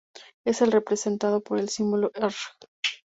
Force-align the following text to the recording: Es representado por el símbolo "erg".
Es 0.47 0.61
representado 0.61 1.41
por 1.43 1.59
el 1.59 1.69
símbolo 1.69 2.09
"erg". 2.15 2.33